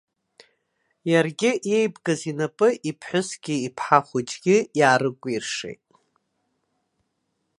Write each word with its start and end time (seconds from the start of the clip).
Иаргьы, 1.11 1.51
еибгаз 1.77 2.21
инапы 2.31 2.67
иԥҳәысгьы 2.89 3.55
иԥҳа 3.67 3.99
хәыҷгьы 4.07 4.57
иаарыкәиршеит. 4.79 5.81